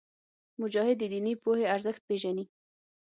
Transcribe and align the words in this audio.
مجاهد 0.61 0.95
د 0.99 1.03
دیني 1.13 1.33
پوهې 1.43 1.65
ارزښت 1.75 2.01
پېژني. 2.07 2.45